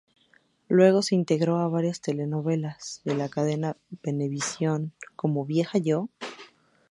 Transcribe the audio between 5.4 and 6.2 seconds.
"¿Vieja yo?